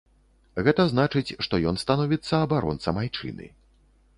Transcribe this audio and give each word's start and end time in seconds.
Гэта 0.67 0.85
значыць, 0.93 1.35
што 1.47 1.59
ён 1.73 1.79
становіцца 1.83 2.41
абаронцам 2.47 2.95
айчыны. 3.03 3.47